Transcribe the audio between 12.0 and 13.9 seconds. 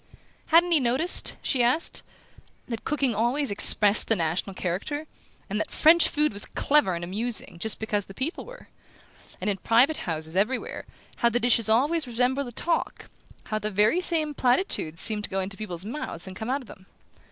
resembled the talk how the